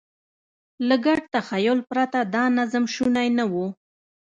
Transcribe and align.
له 0.87 0.95
ګډ 1.05 1.19
تخیل 1.33 1.79
پرته 1.89 2.19
دا 2.35 2.43
نظم 2.57 2.85
شونی 2.95 3.29
نه 3.37 3.45
و. 3.51 3.53